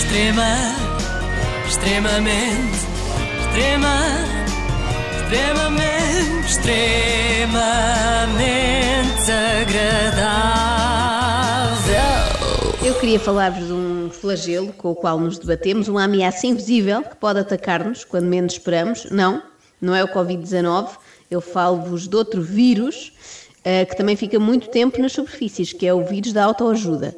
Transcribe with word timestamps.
Extrema, 0.00 0.56
extremamente, 1.68 2.86
extrema, 3.38 3.96
extremamente, 5.20 6.48
extremamente 6.48 7.60
agradável. 9.60 10.80
Eu 12.82 12.94
queria 12.98 13.20
falar-vos 13.20 13.66
de 13.66 13.72
um 13.74 14.08
flagelo 14.10 14.72
com 14.72 14.90
o 14.90 14.94
qual 14.96 15.20
nos 15.20 15.38
debatemos, 15.38 15.86
uma 15.86 16.04
ameaça 16.04 16.46
invisível 16.46 17.02
que 17.02 17.16
pode 17.16 17.38
atacar-nos 17.38 18.02
quando 18.02 18.24
menos 18.24 18.54
esperamos. 18.54 19.06
Não, 19.10 19.42
não 19.78 19.94
é 19.94 20.02
o 20.02 20.08
Covid-19. 20.08 20.92
Eu 21.30 21.42
falo-vos 21.42 22.08
de 22.08 22.16
outro 22.16 22.40
vírus 22.40 23.12
uh, 23.58 23.86
que 23.86 23.94
também 23.94 24.16
fica 24.16 24.38
muito 24.40 24.70
tempo 24.70 24.98
nas 25.00 25.12
superfícies, 25.12 25.74
que 25.74 25.86
é 25.86 25.92
o 25.92 26.02
vírus 26.02 26.32
da 26.32 26.42
autoajuda. 26.42 27.14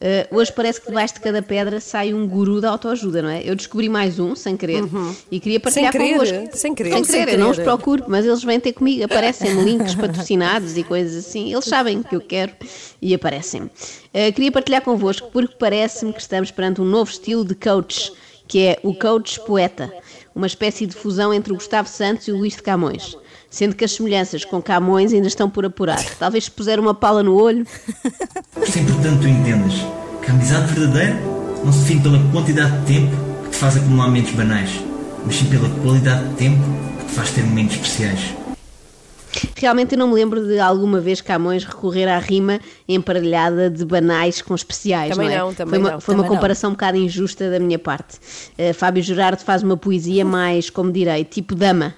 Uh, 0.00 0.34
hoje 0.34 0.50
parece 0.50 0.80
que 0.80 0.86
debaixo 0.86 1.12
de 1.12 1.20
cada 1.20 1.42
pedra 1.42 1.78
sai 1.78 2.14
um 2.14 2.26
guru 2.26 2.58
da 2.58 2.70
autoajuda, 2.70 3.20
não 3.20 3.28
é? 3.28 3.42
Eu 3.44 3.54
descobri 3.54 3.86
mais 3.86 4.18
um, 4.18 4.34
sem 4.34 4.56
querer, 4.56 4.82
uhum. 4.82 5.14
e 5.30 5.38
queria 5.38 5.60
partilhar 5.60 5.92
sem 5.92 6.00
querer, 6.00 6.12
convosco. 6.14 6.56
Sem 6.56 6.74
querer, 6.74 6.92
sem 6.92 7.04
querer. 7.04 7.32
eu 7.34 7.38
não 7.38 7.50
os 7.50 7.58
procuro, 7.58 8.04
mas 8.08 8.24
eles 8.24 8.42
vêm 8.42 8.58
ter 8.58 8.72
comigo, 8.72 9.04
aparecem 9.04 9.62
links 9.62 9.94
patrocinados 9.94 10.78
e 10.78 10.84
coisas 10.84 11.26
assim. 11.26 11.52
Eles 11.52 11.66
sabem 11.66 12.02
que 12.02 12.16
eu 12.16 12.20
quero 12.22 12.52
e 13.02 13.14
aparecem. 13.14 13.64
Uh, 13.64 14.32
queria 14.34 14.50
partilhar 14.50 14.80
convosco 14.80 15.28
porque 15.30 15.54
parece-me 15.58 16.14
que 16.14 16.20
estamos 16.22 16.50
perante 16.50 16.80
um 16.80 16.86
novo 16.86 17.10
estilo 17.10 17.44
de 17.44 17.54
coach, 17.54 18.10
que 18.48 18.60
é 18.60 18.80
o 18.82 18.94
coach 18.94 19.38
poeta, 19.40 19.92
uma 20.34 20.46
espécie 20.46 20.86
de 20.86 20.94
fusão 20.94 21.34
entre 21.34 21.52
o 21.52 21.56
Gustavo 21.56 21.90
Santos 21.90 22.26
e 22.26 22.32
o 22.32 22.38
Luís 22.38 22.56
de 22.56 22.62
Camões 22.62 23.18
sendo 23.50 23.74
que 23.74 23.84
as 23.84 23.92
semelhanças 23.92 24.44
com 24.44 24.62
Camões 24.62 25.12
ainda 25.12 25.26
estão 25.26 25.50
por 25.50 25.66
apurar. 25.66 26.02
Talvez 26.18 26.44
se 26.44 26.50
puser 26.50 26.78
uma 26.78 26.94
pala 26.94 27.22
no 27.22 27.34
olho. 27.34 27.66
Isto 28.62 28.78
é 28.78 28.82
importante 28.82 29.20
tu 29.20 29.28
entendas 29.28 29.99
que 30.22 30.30
a 30.30 30.34
amizade 30.34 30.72
verdadeira 30.72 31.14
não 31.64 31.72
se 31.72 31.80
define 31.80 32.02
pela 32.02 32.18
quantidade 32.30 32.78
de 32.80 32.86
tempo 32.86 33.16
que 33.44 33.50
te 33.50 33.56
faz 33.56 33.76
acumular 33.76 34.06
momentos 34.06 34.32
banais, 34.32 34.84
mas 35.24 35.36
sim 35.36 35.46
pela 35.46 35.68
qualidade 35.82 36.28
de 36.28 36.34
tempo 36.34 36.62
que 36.98 37.04
te 37.06 37.12
faz 37.12 37.30
ter 37.30 37.42
momentos 37.44 37.76
especiais. 37.76 38.40
Realmente 39.56 39.94
eu 39.94 39.98
não 39.98 40.08
me 40.08 40.14
lembro 40.14 40.46
de 40.46 40.58
alguma 40.58 41.00
vez 41.00 41.20
Camões 41.20 41.64
recorrer 41.64 42.08
à 42.08 42.18
rima 42.18 42.58
emparelhada 42.88 43.70
de 43.70 43.84
banais 43.84 44.42
com 44.42 44.54
especiais. 44.54 45.14
Também 45.14 45.28
não, 45.28 45.34
é? 45.34 45.38
não 45.38 45.54
também 45.54 45.70
foi 45.70 45.78
uma, 45.78 45.90
não. 45.92 46.00
Foi 46.00 46.14
uma 46.14 46.24
comparação 46.24 46.68
não. 46.68 46.72
um 46.72 46.76
bocado 46.76 46.98
injusta 46.98 47.50
da 47.50 47.60
minha 47.60 47.78
parte. 47.78 48.18
Uh, 48.58 48.74
Fábio 48.74 49.02
Gerardo 49.02 49.42
faz 49.42 49.62
uma 49.62 49.76
poesia 49.76 50.24
mais, 50.24 50.68
como 50.68 50.90
direi, 50.90 51.24
tipo 51.24 51.54
dama. 51.54 51.94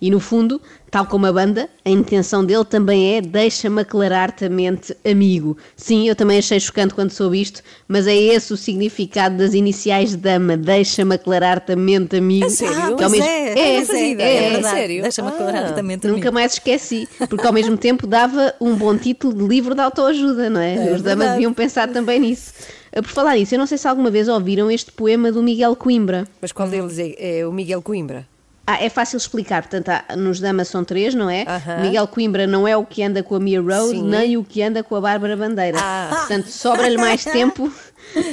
E 0.00 0.10
no 0.10 0.20
fundo, 0.20 0.60
tal 0.94 1.06
como 1.06 1.26
a 1.26 1.32
banda, 1.32 1.68
a 1.84 1.90
intenção 1.90 2.44
dele 2.44 2.64
também 2.64 3.16
é 3.16 3.20
deixa-me 3.20 3.80
aclarar-te 3.80 4.44
a 4.44 4.48
mente 4.48 4.96
amigo. 5.04 5.58
Sim, 5.74 6.08
eu 6.08 6.14
também 6.14 6.38
achei 6.38 6.60
chocante 6.60 6.94
quando 6.94 7.10
soube 7.10 7.40
isto, 7.40 7.62
mas 7.88 8.06
é 8.06 8.14
esse 8.14 8.52
o 8.52 8.56
significado 8.56 9.36
das 9.36 9.54
iniciais 9.54 10.10
de 10.10 10.18
dama, 10.18 10.56
deixa-me 10.56 11.16
aclarar-te 11.16 11.72
a 11.72 11.76
mente 11.76 12.14
amigo. 12.14 12.46
A 12.46 12.50
sério? 12.50 12.96
Que 12.96 13.02
ao 13.02 13.10
mesmo... 13.10 13.26
é, 13.26 13.54
é, 13.54 13.54
é, 13.54 14.22
é, 14.22 14.54
é, 14.54 14.62
sério? 14.62 15.02
Deixa-me 15.02 15.30
aclarar-te 15.30 15.80
a 15.80 15.82
mente 15.82 16.06
Nunca 16.06 16.30
mais 16.30 16.52
esqueci, 16.52 17.08
porque 17.28 17.44
ao 17.44 17.52
mesmo 17.52 17.76
tempo 17.76 18.06
dava 18.06 18.54
um 18.60 18.76
bom 18.76 18.96
título 18.96 19.34
de 19.34 19.48
livro 19.48 19.74
de 19.74 19.80
autoajuda, 19.80 20.48
não 20.48 20.60
é? 20.60 20.90
É 20.90 20.92
Os 20.92 21.02
damas 21.02 21.32
deviam 21.32 21.52
pensar 21.52 21.88
também 21.88 22.20
nisso. 22.20 22.52
Por 22.92 23.08
falar 23.08 23.34
nisso, 23.34 23.52
eu 23.52 23.58
não 23.58 23.66
sei 23.66 23.78
se 23.78 23.88
alguma 23.88 24.12
vez 24.12 24.28
ouviram 24.28 24.70
este 24.70 24.92
poema 24.92 25.32
do 25.32 25.42
Miguel 25.42 25.74
Coimbra. 25.74 26.28
Mas 26.40 26.52
qual 26.52 26.68
deles 26.68 27.00
é, 27.00 27.40
é 27.40 27.44
o 27.44 27.52
Miguel 27.52 27.82
Coimbra? 27.82 28.32
Ah, 28.66 28.82
é 28.82 28.88
fácil 28.88 29.18
explicar, 29.18 29.62
portanto, 29.62 29.90
há, 29.90 30.16
nos 30.16 30.40
Damas 30.40 30.68
são 30.68 30.82
três, 30.82 31.14
não 31.14 31.28
é? 31.28 31.44
Aham. 31.46 31.82
Miguel 31.82 32.08
Coimbra 32.08 32.46
não 32.46 32.66
é 32.66 32.74
o 32.74 32.84
que 32.84 33.02
anda 33.02 33.22
com 33.22 33.34
a 33.34 33.40
Mia 33.40 33.60
Rose, 33.60 33.90
Sim. 33.90 34.08
nem 34.08 34.38
o 34.38 34.44
que 34.44 34.62
anda 34.62 34.82
com 34.82 34.96
a 34.96 35.00
Bárbara 35.02 35.36
Bandeira. 35.36 35.78
Ah. 35.78 36.08
Portanto, 36.10 36.48
sobra-lhe 36.48 36.96
mais 36.96 37.24
tempo 37.24 37.70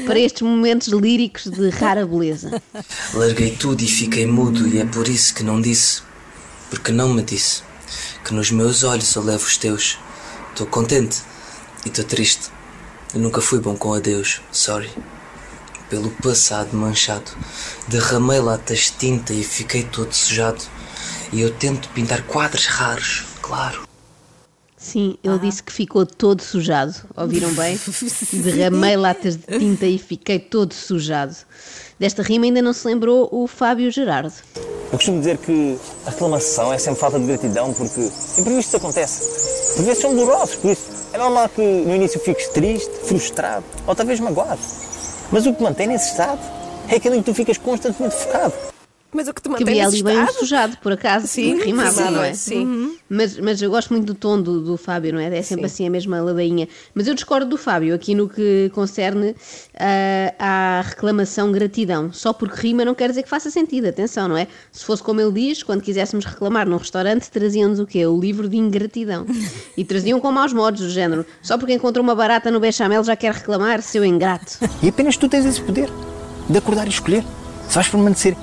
para 0.05 0.17
estes 0.17 0.41
momentos 0.41 0.87
líricos 0.87 1.45
de 1.45 1.69
rara 1.69 2.05
beleza. 2.05 2.61
Larguei 3.13 3.51
tudo 3.51 3.83
e 3.83 3.87
fiquei 3.87 4.25
mudo, 4.25 4.65
e 4.67 4.79
é 4.79 4.85
por 4.85 5.07
isso 5.09 5.33
que 5.35 5.43
não 5.43 5.59
disse, 5.59 6.01
porque 6.69 6.93
não 6.93 7.09
me 7.09 7.21
disse, 7.21 7.63
que 8.23 8.33
nos 8.33 8.51
meus 8.51 8.83
olhos 8.85 9.13
eu 9.15 9.23
levo 9.23 9.45
os 9.45 9.57
teus. 9.57 9.99
Estou 10.51 10.65
contente 10.67 11.19
e 11.85 11.89
estou 11.89 12.05
triste. 12.05 12.49
Eu 13.13 13.19
nunca 13.19 13.41
fui 13.41 13.59
bom 13.59 13.75
com 13.75 13.93
adeus, 13.93 14.41
sorry. 14.49 14.89
Pelo 15.91 16.09
passado 16.09 16.69
manchado, 16.71 17.29
derramei 17.89 18.39
latas 18.39 18.79
de 18.79 18.91
tinta 18.93 19.33
e 19.33 19.43
fiquei 19.43 19.83
todo 19.83 20.13
sujado. 20.13 20.63
E 21.33 21.41
eu 21.41 21.53
tento 21.53 21.89
pintar 21.89 22.23
quadros 22.23 22.65
raros, 22.65 23.25
claro. 23.41 23.81
Sim, 24.77 25.17
ele 25.21 25.37
disse 25.39 25.61
que 25.61 25.73
ficou 25.73 26.05
todo 26.05 26.41
sujado. 26.41 26.95
Ouviram 27.13 27.53
bem? 27.53 27.77
Derramei 28.41 28.95
latas 28.95 29.35
de 29.35 29.59
tinta 29.59 29.85
e 29.85 29.97
fiquei 29.99 30.39
todo 30.39 30.73
sujado. 30.73 31.35
Desta 31.99 32.23
rima 32.23 32.45
ainda 32.45 32.61
não 32.61 32.71
se 32.71 32.87
lembrou 32.87 33.27
o 33.29 33.45
Fábio 33.45 33.91
Gerardo. 33.91 34.33
Eu 34.55 34.97
costumo 34.97 35.19
dizer 35.19 35.39
que 35.39 35.77
a 36.05 36.11
reclamação 36.11 36.71
é 36.71 36.77
sempre 36.77 37.01
falta 37.01 37.19
de 37.19 37.25
gratidão 37.25 37.73
porque 37.73 38.09
imprevistos 38.37 38.75
acontece. 38.75 39.75
Por 39.75 39.83
vezes 39.83 40.01
são 40.01 40.15
dolorosos, 40.15 40.55
por 40.55 40.71
isso 40.71 40.89
é 41.11 41.17
normal 41.17 41.49
que 41.49 41.61
no 41.61 41.93
início 41.93 42.17
fiques 42.21 42.47
triste, 42.47 42.91
frustrado 43.03 43.65
ou 43.85 43.93
talvez 43.93 44.21
magoado. 44.21 44.61
Mas 45.31 45.45
o 45.45 45.53
que 45.53 45.63
mantém 45.63 45.87
nesse 45.87 46.11
estado 46.11 46.39
é 46.89 46.95
aquilo 46.95 47.15
em 47.15 47.19
que 47.19 47.25
tu 47.25 47.33
ficas 47.33 47.57
constantemente 47.57 48.15
focado. 48.15 48.70
Mas 49.13 49.27
o 49.27 49.33
que 49.33 49.41
te 49.41 49.43
Que 49.43 49.49
mantém 49.49 49.67
havia 49.67 49.85
nesse 49.85 50.07
ali 50.07 50.15
bem 50.15 50.33
sujado, 50.33 50.77
por 50.77 50.93
acaso. 50.93 51.27
Sim, 51.27 51.59
rimava, 51.59 51.91
sim, 51.91 52.11
não 52.11 52.23
é? 52.23 52.33
sim. 52.33 52.97
Mas, 53.09 53.37
mas 53.37 53.61
eu 53.61 53.69
gosto 53.69 53.91
muito 53.91 54.05
do 54.05 54.15
tom 54.15 54.41
do, 54.41 54.61
do 54.61 54.77
Fábio, 54.77 55.13
não 55.13 55.19
é? 55.19 55.37
É 55.37 55.41
sempre 55.41 55.65
assim 55.65 55.85
a 55.85 55.89
mesma 55.89 56.21
ladainha. 56.21 56.67
Mas 56.95 57.07
eu 57.07 57.13
discordo 57.13 57.45
do 57.45 57.57
Fábio 57.57 57.93
aqui 57.93 58.15
no 58.15 58.29
que 58.29 58.71
concerne 58.73 59.35
ah, 59.77 60.33
à 60.39 60.81
reclamação 60.81 61.51
gratidão. 61.51 62.13
Só 62.13 62.31
porque 62.31 62.55
rima 62.55 62.85
não 62.85 62.95
quer 62.95 63.09
dizer 63.09 63.23
que 63.23 63.29
faça 63.29 63.51
sentido, 63.51 63.87
atenção, 63.87 64.29
não 64.29 64.37
é? 64.37 64.47
Se 64.71 64.85
fosse 64.85 65.03
como 65.03 65.19
ele 65.19 65.31
diz, 65.33 65.61
quando 65.61 65.81
quiséssemos 65.81 66.23
reclamar 66.23 66.67
num 66.67 66.77
restaurante, 66.77 67.29
traziam-nos 67.29 67.79
o 67.79 67.85
quê? 67.85 68.05
O 68.05 68.17
livro 68.19 68.47
de 68.47 68.57
ingratidão. 68.57 69.25
E 69.77 69.85
traziam 69.85 70.19
com 70.19 70.31
maus 70.31 70.53
modos, 70.53 70.81
do 70.81 70.89
género. 70.89 71.25
Só 71.41 71.57
porque 71.57 71.73
encontrou 71.73 72.03
uma 72.03 72.13
barata 72.13 72.51
no 72.51 72.59
bechamel 72.59 73.03
já 73.03 73.15
quer 73.15 73.33
reclamar, 73.33 73.81
seu 73.81 74.03
ingrato. 74.03 74.57
E 74.83 74.89
apenas 74.89 75.17
tu 75.17 75.27
tens 75.29 75.45
esse 75.45 75.61
poder 75.61 75.89
de 76.49 76.57
acordar 76.57 76.85
e 76.85 76.89
escolher. 76.89 77.23
Se 77.67 77.75
vais 77.75 77.87
permanecer 77.87 78.35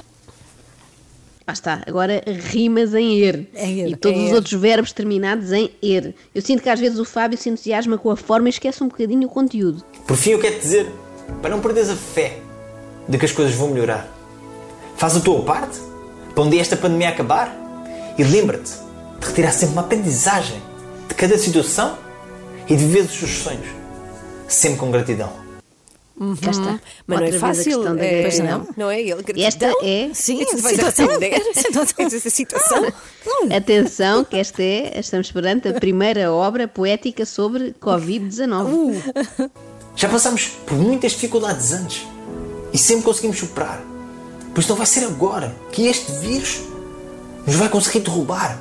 Lá 1.48 1.54
está, 1.54 1.81
agora 1.86 2.22
rimas 2.26 2.92
em 2.92 3.22
er. 3.22 3.47
Em 3.54 3.81
er, 3.81 3.88
E 3.88 3.97
todos 3.97 4.22
os 4.22 4.28
er. 4.28 4.34
outros 4.34 4.53
verbos 4.60 4.92
terminados 4.92 5.50
em 5.50 5.70
er. 5.82 6.14
Eu 6.34 6.42
sinto 6.42 6.62
que 6.62 6.69
às 6.69 6.78
vezes 6.78 6.98
o 6.98 7.06
Fábio 7.06 7.38
se 7.38 7.48
entusiasma 7.48 7.97
com 7.97 8.10
a 8.10 8.16
forma 8.19 8.48
e 8.48 8.50
esquece 8.50 8.84
um 8.84 8.88
bocadinho 8.88 9.26
o 9.26 9.31
conteúdo. 9.31 9.82
Por 10.06 10.14
fim, 10.14 10.32
eu 10.32 10.38
quero 10.38 10.56
te 10.56 10.60
dizer, 10.60 10.92
para 11.41 11.48
não 11.48 11.60
perderes 11.60 11.88
a 11.88 11.97
fé 11.97 12.38
de 13.09 13.16
que 13.16 13.25
as 13.25 13.32
coisas 13.32 13.54
vão 13.54 13.69
melhorar, 13.69 14.06
faz 14.98 15.16
a 15.16 15.20
tua 15.20 15.41
parte 15.42 15.78
para 16.34 16.44
um 16.44 16.50
dia 16.50 16.60
esta 16.60 16.76
pandemia 16.76 17.09
acabar 17.09 17.56
e 18.19 18.22
lembra-te 18.22 18.72
de 19.19 19.26
retirar 19.26 19.53
sempre 19.53 19.72
uma 19.72 19.80
aprendizagem 19.80 20.60
de 21.09 21.15
cada 21.15 21.38
situação 21.38 21.97
e 22.69 22.76
de 22.76 22.84
viver 22.84 23.06
os 23.06 23.19
teus 23.19 23.30
sonhos, 23.38 23.66
sempre 24.47 24.78
com 24.78 24.91
gratidão. 24.91 25.32
Cá 26.42 26.50
está. 26.50 26.80
Mas 27.06 27.20
não 27.20 27.26
é 27.26 27.30
a 27.30 27.38
fácil. 27.38 27.64
questão 27.76 27.96
da 27.96 28.04
É, 28.04 28.22
gratidão. 28.22 28.58
não, 28.58 28.68
não 28.76 28.90
é 28.90 29.00
ele. 29.00 29.24
E 29.36 29.44
esta 29.44 29.66
Gratidão. 29.66 29.88
é. 29.88 30.10
Sim, 30.14 30.42
essa 30.42 30.56
vais 30.58 30.74
situação. 30.76 31.04
aprender. 31.06 31.42
Situação. 31.54 32.06
Essa 32.06 32.30
situação. 32.30 32.86
Atenção, 33.56 34.24
que 34.24 34.36
esta 34.36 34.62
é, 34.62 34.98
estamos 34.98 35.30
perante 35.30 35.68
a 35.68 35.74
primeira 35.74 36.32
obra 36.32 36.66
poética 36.66 37.24
sobre 37.24 37.74
Covid-19. 37.80 39.00
Já 39.96 40.08
passámos 40.08 40.46
por 40.66 40.76
muitas 40.76 41.12
dificuldades 41.12 41.72
antes 41.72 42.06
e 42.72 42.78
sempre 42.78 43.04
conseguimos 43.04 43.38
superar. 43.38 43.80
Por 44.54 44.60
isso 44.60 44.68
não 44.70 44.76
vai 44.76 44.86
ser 44.86 45.04
agora 45.04 45.54
que 45.72 45.86
este 45.86 46.10
vírus 46.12 46.60
nos 47.46 47.56
vai 47.56 47.68
conseguir 47.68 48.00
derrubar. 48.00 48.58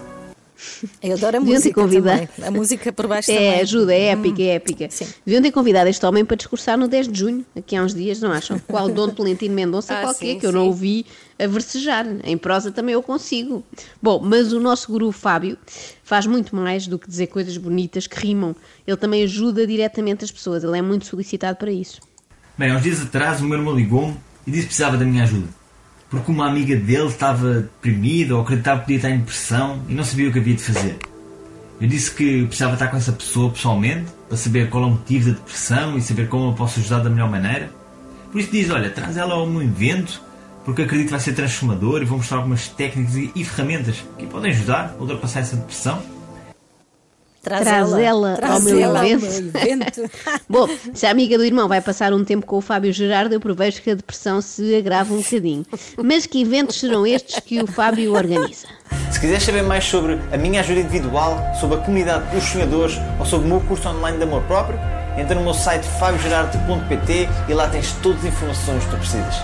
Eu 1.02 1.14
adoro 1.14 1.38
a 1.38 1.40
Deviam 1.40 1.46
ter 1.62 1.70
música 1.70 1.82
convidado. 1.82 2.28
também. 2.36 2.48
A 2.48 2.52
música 2.52 2.92
por 2.94 3.08
baixo 3.08 3.32
É, 3.32 3.36
também. 3.36 3.62
ajuda, 3.62 3.94
é 3.94 4.02
épica, 4.08 4.42
é 4.42 4.46
épica. 4.56 4.88
Sim. 4.90 5.08
Deviam 5.26 5.42
ter 5.42 5.52
convidado 5.52 5.90
este 5.90 6.06
homem 6.06 6.26
para 6.26 6.36
discursar 6.38 6.78
no 6.78 6.88
10 6.88 7.08
de 7.08 7.20
junho, 7.20 7.46
aqui 7.56 7.76
há 7.76 7.84
uns 7.84 7.94
dias, 7.94 8.20
não 8.20 8.32
acham? 8.32 8.60
Qual 8.68 8.90
Dom 8.90 9.10
Tolentino 9.10 9.54
Mendonça 9.54 9.94
Ah, 9.98 10.02
qualquer, 10.02 10.34
sim, 10.34 10.40
que 10.40 10.46
eu 10.46 10.52
não 10.52 10.62
sim. 10.62 10.68
ouvi 10.68 11.06
a 11.40 11.46
versejar. 11.48 12.06
Em 12.24 12.38
prosa 12.38 12.72
também 12.72 12.94
eu 12.94 13.04
consigo. 13.04 13.64
Bom, 14.02 14.20
mas 14.24 14.52
o 14.54 14.60
nosso 14.60 14.92
guru 14.92 15.12
Fábio 15.12 15.58
faz 16.04 16.26
muito 16.26 16.56
mais 16.56 16.88
do 16.88 16.98
que 16.98 17.08
dizer 17.08 17.28
coisas 17.28 17.56
bonitas 17.58 18.08
que 18.08 18.18
rimam. 18.20 18.56
Ele 18.86 18.98
também 18.98 19.24
ajuda 19.24 19.66
diretamente 19.68 20.24
as 20.26 20.32
pessoas, 20.32 20.64
ele 20.64 20.78
é 20.78 20.82
muito 20.82 21.06
solicitado 21.06 21.58
para 21.58 21.72
isso. 21.72 22.00
Bem, 22.58 22.72
há 22.72 22.76
uns 22.76 22.82
dias 22.84 23.02
atrás 23.02 23.40
o 23.42 23.46
meu 23.46 23.58
irmão 23.60 23.76
ligou-me 23.76 24.16
e 24.48 24.50
disse 24.52 24.64
que 24.64 24.68
precisava 24.70 24.98
da 24.98 25.06
minha 25.06 25.24
ajuda. 25.24 25.48
Porque 26.10 26.32
uma 26.32 26.48
amiga 26.48 26.76
dele 26.76 27.08
estava 27.08 27.62
deprimida 27.62 28.36
ou 28.36 28.42
acreditava 28.42 28.80
que 28.80 28.86
podia 28.86 28.98
estar 28.98 29.10
em 29.10 29.18
depressão 29.20 29.82
e 29.90 29.94
não 29.94 30.04
sabia 30.04 30.30
o 30.30 30.32
que 30.32 30.40
havia 30.40 30.56
de 30.56 30.64
fazer. 30.64 30.98
Eu 31.80 31.88
disse 31.88 32.12
que 32.12 32.46
precisava 32.46 32.74
estar 32.74 32.88
com 32.88 32.98
essa 32.98 33.12
pessoa 33.12 33.52
pessoalmente 33.52 34.06
para 34.28 34.38
saber 34.38 34.70
qual 34.70 34.84
é 34.84 34.88
o 34.88 34.90
motivo 34.92 35.32
da 35.32 35.38
depressão 35.38 35.98
e 35.98 36.02
saber 36.02 36.28
como 36.28 36.50
eu 36.50 36.54
posso 36.54 36.80
ajudar 36.80 37.00
da 37.00 37.10
melhor 37.10 37.30
maneira. 37.30 37.72
Por 38.32 38.40
isso 38.40 38.52
diz, 38.52 38.70
olha, 38.70 38.90
traz 38.90 39.18
ela 39.18 39.36
ao 39.36 39.46
meu 39.46 39.62
evento 39.62 40.22
porque 40.68 40.82
acredito 40.82 41.08
que 41.08 41.12
vai 41.12 41.20
ser 41.22 41.34
transformador 41.34 42.02
e 42.02 42.06
vou 42.06 42.18
mostrar 42.18 42.40
algumas 42.40 42.68
técnicas 42.68 43.16
e, 43.16 43.46
ferramentas 43.46 44.04
que 44.18 44.26
podem 44.26 44.52
ajudar 44.52 44.96
a 44.98 45.02
ultrapassar 45.02 45.40
essa 45.40 45.56
depressão. 45.56 46.02
Traz, 47.48 47.64
Traz 47.64 47.94
ela, 47.94 48.36
Traz 48.36 48.54
ao 48.54 48.62
meu 48.62 48.80
ela 48.80 49.08
evento. 49.08 49.26
ao 49.26 49.32
meu 49.64 49.72
evento. 49.74 50.12
Bom, 50.50 50.68
se 50.94 51.06
a 51.06 51.12
amiga 51.12 51.38
do 51.38 51.44
irmão 51.46 51.68
vai 51.68 51.82
passar 51.82 52.14
um 52.14 52.24
tempo 52.24 52.46
com 52.46 52.58
o 52.58 52.62
Fábio 52.62 52.92
Gerardo, 52.94 53.34
eu 53.34 53.40
prevejo 53.40 53.82
que 53.82 53.92
a 53.92 53.96
depressão 53.96 54.42
se 54.42 54.76
agrava 54.76 55.14
um 55.14 55.18
bocadinho. 55.22 55.66
Mas 56.04 56.26
que 56.26 56.42
eventos 56.42 56.80
serão 56.80 57.06
estes 57.08 57.40
que 57.40 57.62
o 57.62 57.68
Fábio 57.68 58.14
organiza? 58.14 58.68
Se 59.12 59.20
quiseres 59.20 59.44
saber 59.44 59.64
mais 59.64 59.84
sobre 59.86 60.20
a 60.32 60.38
minha 60.38 60.60
ajuda 60.62 60.82
individual, 60.82 61.38
sobre 61.60 61.78
a 61.78 61.80
comunidade 61.80 62.30
dos 62.36 62.44
sonhadores 62.44 62.96
ou 63.20 63.26
sobre 63.26 63.46
o 63.48 63.50
meu 63.50 63.62
curso 63.62 63.88
online 63.90 64.18
de 64.18 64.24
amor 64.24 64.44
próprio, 64.44 64.78
entra 65.18 65.34
no 65.36 65.42
meu 65.42 65.54
site 65.54 65.86
fabiogerardo.pt 66.00 67.28
e 67.50 67.54
lá 67.54 67.68
tens 67.70 67.92
todas 68.04 68.20
as 68.20 68.26
informações 68.26 68.84
que 68.84 68.90
tu 68.92 68.98
precisas. 68.98 69.36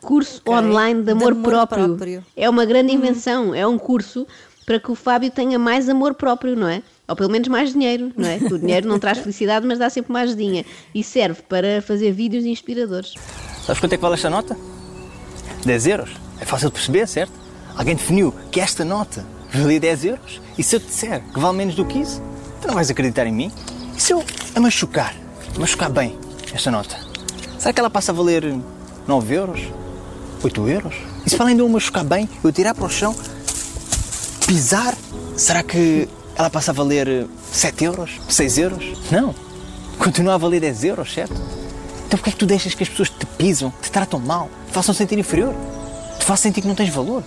Curso 0.00 0.40
online 0.48 1.02
de 1.02 1.12
amor, 1.12 1.32
De 1.34 1.38
amor 1.40 1.50
próprio. 1.50 1.88
próprio. 1.88 2.24
É 2.36 2.48
uma 2.48 2.64
grande 2.64 2.92
invenção, 2.92 3.54
é 3.54 3.66
um 3.66 3.76
curso 3.78 4.26
para 4.64 4.78
que 4.80 4.90
o 4.90 4.94
Fábio 4.94 5.30
tenha 5.30 5.58
mais 5.58 5.88
amor 5.88 6.14
próprio, 6.14 6.56
não 6.56 6.68
é? 6.68 6.82
Ou 7.10 7.16
pelo 7.16 7.28
menos 7.28 7.48
mais 7.48 7.72
dinheiro, 7.72 8.12
não 8.16 8.28
é? 8.28 8.36
O 8.36 8.56
dinheiro 8.56 8.88
não 8.88 8.96
traz 8.96 9.18
felicidade, 9.18 9.66
mas 9.66 9.80
dá 9.80 9.90
sempre 9.90 10.12
mais 10.12 10.34
dinheiro. 10.36 10.68
E 10.94 11.02
serve 11.02 11.42
para 11.42 11.82
fazer 11.82 12.12
vídeos 12.12 12.44
inspiradores. 12.44 13.14
Sabes 13.66 13.80
quanto 13.80 13.94
é 13.94 13.96
que 13.96 14.02
vale 14.02 14.14
esta 14.14 14.30
nota? 14.30 14.56
10 15.66 15.86
euros. 15.88 16.10
É 16.40 16.44
fácil 16.44 16.68
de 16.68 16.74
perceber, 16.74 17.08
certo? 17.08 17.32
Alguém 17.74 17.96
definiu 17.96 18.32
que 18.52 18.60
esta 18.60 18.84
nota 18.84 19.26
valia 19.52 19.80
10 19.80 20.04
euros 20.04 20.40
e 20.56 20.62
se 20.62 20.76
eu 20.76 20.80
te 20.80 20.86
disser 20.86 21.20
que 21.34 21.40
vale 21.40 21.56
menos 21.56 21.74
do 21.74 21.84
que 21.84 21.98
isso, 21.98 22.22
tu 22.60 22.68
não 22.68 22.74
vais 22.74 22.88
acreditar 22.88 23.26
em 23.26 23.32
mim? 23.32 23.52
E 23.96 24.00
se 24.00 24.12
eu 24.12 24.22
a 24.54 24.60
machucar, 24.60 25.12
machucar 25.58 25.90
bem 25.90 26.16
esta 26.54 26.70
nota, 26.70 26.96
será 27.58 27.72
que 27.72 27.80
ela 27.80 27.90
passa 27.90 28.12
a 28.12 28.14
valer 28.14 28.56
9 29.08 29.34
euros? 29.34 29.60
8 30.44 30.68
euros? 30.68 30.94
E 31.26 31.30
se 31.30 31.42
além 31.42 31.56
de 31.56 31.62
eu 31.62 31.68
machucar 31.68 32.04
bem, 32.04 32.28
eu 32.44 32.52
tirar 32.52 32.72
para 32.72 32.84
o 32.84 32.88
chão, 32.88 33.16
pisar, 34.46 34.96
será 35.36 35.62
que 35.64 36.08
ela 36.36 36.50
passa 36.50 36.70
a 36.70 36.74
valer 36.74 37.26
7 37.52 37.84
euros? 37.84 38.10
6 38.28 38.58
euros? 38.58 38.84
Não. 39.10 39.34
Continua 39.98 40.34
a 40.34 40.38
valer 40.38 40.60
10 40.60 40.84
euros, 40.84 41.12
certo? 41.12 41.34
Então 42.06 42.18
porquê 42.18 42.30
é 42.30 42.32
que 42.32 42.38
tu 42.38 42.46
deixas 42.46 42.74
que 42.74 42.82
as 42.82 42.88
pessoas 42.88 43.10
te 43.10 43.26
pisam, 43.26 43.72
te 43.82 43.90
tratam 43.90 44.18
mal, 44.18 44.48
te 44.66 44.72
façam 44.72 44.94
sentir 44.94 45.18
inferior? 45.18 45.54
Te 46.18 46.24
façam 46.24 46.44
sentir 46.44 46.62
que 46.62 46.68
não 46.68 46.74
tens 46.74 46.88
valor? 46.90 47.22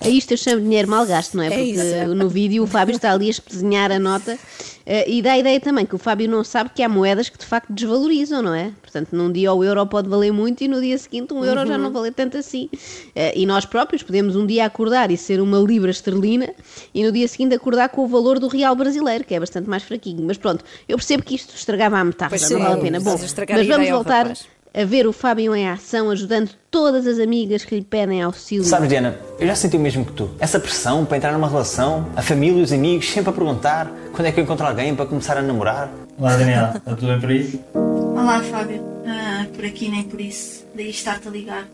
A 0.00 0.08
isto 0.08 0.30
eu 0.32 0.36
chamo 0.36 0.58
de 0.58 0.64
dinheiro 0.64 0.88
mal 0.88 1.04
gasto, 1.06 1.36
não 1.36 1.42
é? 1.42 1.46
É 1.46 1.50
Porque 1.50 1.62
isso. 1.70 2.14
no 2.14 2.28
vídeo 2.28 2.62
o 2.62 2.66
Fábio 2.66 2.94
está 2.96 3.12
ali 3.12 3.26
a 3.26 3.30
espezinhar 3.30 3.90
a 3.90 3.98
nota 3.98 4.38
eh, 4.86 5.10
e 5.10 5.20
dá 5.20 5.32
a 5.32 5.38
ideia 5.38 5.58
também 5.60 5.84
que 5.84 5.94
o 5.94 5.98
Fábio 5.98 6.28
não 6.28 6.44
sabe 6.44 6.70
que 6.74 6.82
há 6.82 6.88
moedas 6.88 7.28
que 7.28 7.36
de 7.38 7.44
facto 7.44 7.72
desvalorizam, 7.72 8.40
não 8.40 8.54
é? 8.54 8.70
Portanto, 8.80 9.08
num 9.12 9.30
dia 9.32 9.52
o 9.52 9.62
euro 9.64 9.84
pode 9.86 10.08
valer 10.08 10.32
muito 10.32 10.62
e 10.62 10.68
no 10.68 10.80
dia 10.80 10.96
seguinte 10.98 11.34
um 11.34 11.44
euro 11.44 11.66
já 11.66 11.74
Uhum. 11.76 11.82
não 11.82 11.90
valer 11.92 12.12
tanto 12.12 12.36
assim. 12.38 12.68
Eh, 13.14 13.32
E 13.38 13.44
nós 13.46 13.64
próprios 13.66 14.02
podemos 14.02 14.36
um 14.36 14.46
dia 14.46 14.64
acordar 14.64 15.10
e 15.10 15.16
ser 15.16 15.40
uma 15.40 15.58
libra 15.58 15.90
esterlina 15.90 16.48
e 16.94 17.02
no 17.04 17.10
dia 17.12 17.26
seguinte 17.26 17.54
acordar 17.54 17.88
com 17.88 18.02
o 18.04 18.06
valor 18.06 18.38
do 18.38 18.46
real 18.48 18.74
brasileiro, 18.76 19.24
que 19.24 19.34
é 19.34 19.40
bastante 19.40 19.68
mais 19.68 19.82
fraquinho. 19.82 20.22
Mas 20.24 20.36
pronto, 20.38 20.64
eu 20.88 20.96
percebo 20.96 21.22
que 21.24 21.34
isto 21.34 21.54
estragava 21.54 21.98
a 21.98 22.04
metáfora, 22.04 22.38
Pois 22.38 22.42
não 22.50 22.58
sim, 22.58 22.62
vale 22.64 22.74
a 22.74 22.82
pena. 22.82 23.00
Bom, 23.00 23.16
mas 23.18 23.66
vamos 23.66 23.88
voltar. 23.90 24.32
A 24.74 24.84
ver 24.84 25.06
o 25.06 25.12
Fábio 25.12 25.54
em 25.54 25.68
ação, 25.68 26.10
ajudando 26.10 26.50
todas 26.70 27.06
as 27.06 27.18
amigas 27.18 27.64
que 27.64 27.74
lhe 27.74 27.84
pedem 27.84 28.22
auxílio. 28.22 28.64
Sabes, 28.64 28.88
Diana, 28.88 29.18
eu 29.38 29.46
já 29.46 29.54
senti 29.54 29.76
o 29.76 29.80
mesmo 29.80 30.04
que 30.04 30.12
tu. 30.12 30.30
Essa 30.38 30.60
pressão 30.60 31.04
para 31.04 31.16
entrar 31.16 31.32
numa 31.32 31.48
relação, 31.48 32.06
a 32.14 32.22
família 32.22 32.60
e 32.60 32.62
os 32.62 32.72
amigos 32.72 33.10
sempre 33.10 33.30
a 33.30 33.32
perguntar 33.32 33.90
quando 34.12 34.26
é 34.26 34.32
que 34.32 34.40
eu 34.40 34.44
encontro 34.44 34.66
alguém 34.66 34.94
para 34.94 35.06
começar 35.06 35.36
a 35.36 35.42
namorar. 35.42 35.90
Olá, 36.18 36.36
Daniela, 36.36 36.74
está 36.76 36.94
tudo 36.94 37.06
bem 37.06 37.20
por 37.20 37.30
aí? 37.30 37.60
Olá, 37.74 38.42
Fábio. 38.42 38.82
Ah, 39.06 39.46
por 39.54 39.64
aqui 39.64 39.88
nem 39.88 40.02
por 40.02 40.20
isso. 40.20 40.64
Daí 40.74 40.90
estar-te 40.90 41.28
a 41.28 41.30
ligar. 41.30 41.66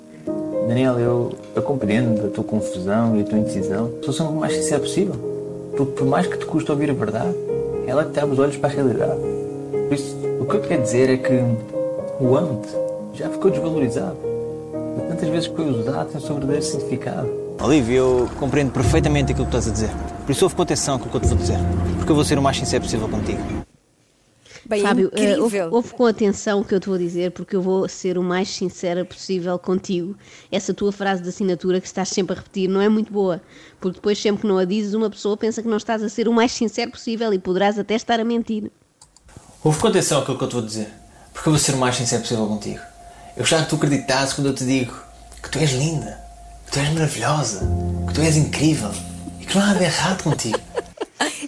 Daniela, 0.69 1.00
eu, 1.00 1.37
eu 1.55 1.62
compreendo 1.62 2.26
a 2.26 2.31
tua 2.31 2.44
confusão 2.44 3.17
e 3.17 3.23
a 3.23 3.25
tua 3.25 3.38
indecisão. 3.38 3.93
Sou 4.02 4.14
sempre 4.14 4.32
o 4.32 4.37
mais 4.37 4.55
sincero 4.55 4.82
possível. 4.82 5.14
Porque 5.76 5.93
por 5.93 6.06
mais 6.06 6.26
que 6.26 6.38
te 6.38 6.46
custe 6.46 6.70
ouvir 6.70 6.91
a 6.91 6.94
verdade, 6.94 7.35
ela 7.87 8.05
que 8.05 8.12
te 8.12 8.20
abre 8.20 8.32
os 8.32 8.38
olhos 8.38 8.56
para 8.56 8.70
a 8.70 8.73
realidade. 8.73 9.20
Por 9.70 9.93
isso, 9.93 10.17
o 10.41 10.46
que 10.46 10.55
eu 10.55 10.61
quero 10.61 10.82
dizer 10.82 11.11
é 11.11 11.17
que 11.17 11.32
o 12.20 12.37
amo-te 12.37 12.83
ficou 13.44 13.50
desvalorizado. 13.50 14.17
E 14.96 15.08
tantas 15.08 15.29
vezes 15.29 15.49
que 15.49 15.56
foi 15.56 15.69
usado 15.69 16.11
sem 16.11 16.19
o 16.19 16.25
seu 16.25 16.35
verdadeiro 16.35 16.64
significado. 16.64 17.29
Olivia, 17.61 17.99
eu 17.99 18.29
compreendo 18.38 18.73
perfeitamente 18.73 19.32
aquilo 19.32 19.46
que 19.46 19.56
estás 19.56 19.69
a 19.69 19.73
dizer. 19.73 19.91
Por 20.25 20.32
isso 20.32 20.44
ouve 20.44 20.55
com 20.55 20.62
atenção 20.62 20.96
aquilo 20.96 21.11
que 21.11 21.17
eu 21.17 21.20
te 21.20 21.29
vou 21.29 21.37
dizer. 21.37 21.58
Porque 21.96 22.12
eu 22.12 22.17
vou 22.17 22.25
ser 22.25 22.38
o 22.38 22.43
mais 22.43 22.56
sincero 22.56 22.82
possível 22.82 23.08
contigo. 23.08 23.41
Bem, 24.67 24.81
Fábio, 24.81 25.11
eh, 25.12 25.20
incrível. 25.20 25.43
ouve, 25.43 25.62
ouve 25.62 25.91
com 25.93 26.06
atenção 26.06 26.61
o 26.61 26.64
que 26.64 26.75
eu 26.75 26.81
te 26.81 26.88
vou 26.88 26.96
dizer, 26.96 27.32
porque 27.32 27.55
eu 27.55 27.61
vou 27.61 27.87
ser 27.87 28.17
o 28.17 28.23
mais 28.23 28.49
sincera 28.49 29.05
possível 29.05 29.58
contigo. 29.58 30.17
Essa 30.50 30.73
tua 30.73 30.91
frase 30.91 31.23
de 31.23 31.29
assinatura 31.29 31.82
que 31.82 31.87
estás 31.87 32.08
sempre 32.08 32.35
a 32.35 32.38
repetir 32.38 32.67
não 32.67 32.81
é 32.81 32.88
muito 32.88 33.12
boa, 33.12 33.43
porque 33.79 33.96
depois, 33.96 34.19
sempre 34.19 34.41
que 34.41 34.46
não 34.46 34.56
a 34.56 34.64
dizes, 34.64 34.94
uma 34.94 35.11
pessoa 35.11 35.37
pensa 35.37 35.62
que 35.62 35.69
não 35.69 35.76
estás 35.76 36.02
a 36.02 36.08
ser 36.08 36.29
o 36.29 36.32
mais 36.32 36.50
sincero 36.50 36.93
possível 36.93 37.31
e 37.35 37.38
poderás 37.38 37.79
até 37.79 37.94
estar 37.94 38.19
a 38.19 38.25
mentir. 38.25 38.70
Ouve 39.62 39.79
com 39.79 39.88
atenção 39.88 40.23
aquilo 40.23 40.38
que 40.38 40.44
eu 40.44 40.49
te 40.49 40.55
vou 40.55 40.62
dizer, 40.62 40.88
porque 41.35 41.46
eu 41.50 41.52
vou 41.52 41.61
ser 41.61 41.75
o 41.75 41.79
mais 41.79 41.96
sincero 41.96 42.23
possível 42.23 42.46
contigo. 42.46 42.94
Eu 43.36 43.44
já 43.44 43.62
que 43.62 43.70
tu 43.70 43.76
acreditasses 43.76 44.34
quando 44.34 44.46
eu 44.46 44.54
te 44.54 44.64
digo 44.64 44.94
que 45.42 45.50
tu 45.50 45.58
és 45.58 45.72
linda, 45.72 46.20
que 46.66 46.72
tu 46.72 46.78
és 46.78 46.88
maravilhosa, 46.90 47.60
que 48.06 48.14
tu 48.14 48.20
és 48.20 48.36
incrível 48.36 48.92
e 49.40 49.44
que 49.44 49.56
não 49.56 49.64
há 49.64 49.66
nada 49.69 49.84
errado 49.84 50.22
contigo. 50.22 50.60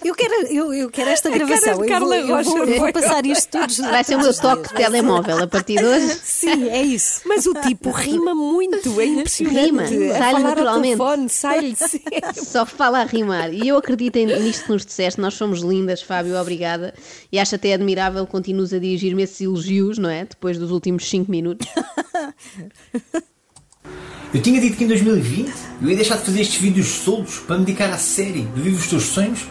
Eu 0.07 0.15
quero, 0.15 0.33
eu, 0.47 0.73
eu 0.73 0.89
quero 0.89 1.09
esta 1.09 1.29
gravação. 1.29 1.73
Eu 1.73 1.77
vou, 1.79 1.87
Carla 1.87 2.15
eu 2.17 2.27
vou- 2.43 2.65
eu 2.65 2.79
vou 2.79 2.93
passar 2.93 3.25
isto 3.25 3.49
todos. 3.49 3.77
Vai 3.77 4.03
ser 4.03 4.15
o 4.15 4.19
meu 4.21 4.33
toque 4.33 4.69
de 4.69 4.73
telemóvel 4.75 5.43
a 5.43 5.47
partir 5.47 5.77
de 5.77 5.85
hoje. 5.85 6.17
Sim, 6.23 6.69
é 6.69 6.81
isso. 6.81 7.21
Mas 7.25 7.45
o 7.45 7.53
tipo 7.55 7.91
rima 7.91 8.33
muito, 8.33 9.01
é 9.01 9.05
impressionante. 9.05 9.59
Rima, 9.65 9.85
sai-lhe 10.17 10.43
naturalmente. 10.43 10.97
telefone, 10.97 11.29
sai-lhe. 11.29 11.75
Só 12.45 12.65
fala 12.65 12.99
a 13.01 13.03
rimar. 13.03 13.53
E 13.53 13.67
eu 13.67 13.77
acredito 13.77 14.15
em- 14.17 14.27
nisto 14.39 14.65
que 14.65 14.71
nos 14.71 14.85
disseste. 14.85 15.19
Nós 15.19 15.33
somos 15.33 15.61
lindas, 15.61 16.01
Fábio, 16.01 16.35
obrigada. 16.39 16.93
E 17.31 17.37
acho 17.39 17.55
até 17.55 17.73
admirável 17.73 18.25
que 18.25 18.31
continues 18.31 18.73
a 18.73 18.79
dirigir-me 18.79 19.23
esses 19.23 19.41
elogios, 19.41 19.97
não 19.97 20.09
é? 20.09 20.25
Depois 20.25 20.57
dos 20.57 20.71
últimos 20.71 21.09
5 21.09 21.29
minutos. 21.29 21.67
Eu 24.33 24.41
tinha 24.41 24.59
dito 24.59 24.75
que 24.77 24.83
em 24.83 24.87
2020 24.87 25.53
eu 25.81 25.89
ia 25.89 25.95
deixar 25.95 26.17
de 26.17 26.25
fazer 26.25 26.41
estes 26.41 26.59
vídeos 26.59 26.87
soltos 26.87 27.39
para 27.39 27.57
me 27.57 27.63
dedicar 27.65 27.89
à 27.89 27.97
série 27.97 28.41
de 28.41 28.61
Vive 28.61 28.75
os 28.75 28.87
Teus 28.87 29.03
Sonhos, 29.03 29.45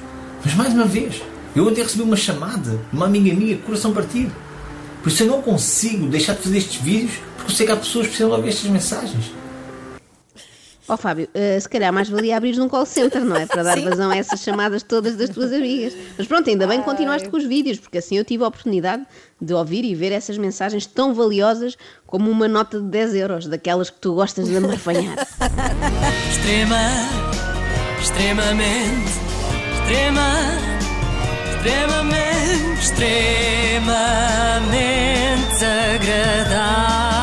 mas 0.44 0.55
mais 0.55 0.73
uma 0.73 0.85
vez, 0.85 1.23
eu 1.55 1.67
ontem 1.67 1.83
recebi 1.83 2.03
uma 2.03 2.17
chamada 2.17 2.71
de 2.73 2.97
uma 2.97 3.06
amiga 3.06 3.35
minha, 3.35 3.56
coração 3.59 3.93
partido. 3.93 4.35
Por 5.03 5.09
isso 5.09 5.23
eu 5.23 5.29
não 5.29 5.41
consigo 5.41 6.06
deixar 6.06 6.35
de 6.35 6.43
fazer 6.43 6.59
estes 6.59 6.81
vídeos 6.81 7.12
porque 7.37 7.53
eu 7.53 7.56
sei 7.56 7.67
que 7.67 7.73
há 7.73 7.77
pessoas 7.77 8.06
que 8.06 8.12
precisam 8.12 8.31
ouvir 8.37 8.49
estas 8.49 8.71
mensagens. 8.71 9.33
Ó 10.88 10.97
Fábio, 10.97 11.29
eh, 11.35 11.59
se 11.59 11.69
calhar 11.69 11.93
mais 11.93 12.09
valia 12.09 12.37
abrir 12.37 12.61
um 12.61 12.69
call 12.69 12.87
center, 12.87 13.25
não 13.25 13.35
é? 13.35 13.44
Para 13.44 13.65
dar 13.65 13.81
vazão 13.81 14.11
a 14.11 14.17
essas 14.17 14.41
chamadas 14.41 14.85
todas 14.85 15.17
das 15.17 15.31
tuas 15.31 15.53
amigas. 15.53 15.93
Mas 16.17 16.29
pronto, 16.29 16.49
ainda 16.49 16.65
bem 16.67 16.79
que 16.79 16.85
continuaste 16.85 17.29
com 17.29 17.37
os 17.37 17.44
vídeos, 17.44 17.79
porque 17.79 17.99
assim 17.99 18.17
eu 18.17 18.25
tive 18.25 18.44
a 18.44 18.47
oportunidade 18.47 19.05
de 19.41 19.53
ouvir 19.53 19.85
e 19.85 19.97
ver 19.97 20.12
essas 20.12 20.38
mensagens 20.38 20.87
tão 20.87 21.12
valiosas 21.12 21.77
como 22.06 22.31
uma 22.31 22.47
nota 22.47 22.81
de 22.81 22.87
10 22.87 23.15
euros, 23.17 23.47
daquelas 23.49 23.90
que 23.90 23.99
tu 23.99 24.14
gostas 24.14 24.47
de 24.47 24.57
amarfanhar. 24.57 25.16
Extrema, 26.31 26.78
extremamente, 28.00 29.25
extrema, 29.87 30.59
extremamente, 31.55 32.73
extremamente 32.75 35.64
agradável. 35.64 37.15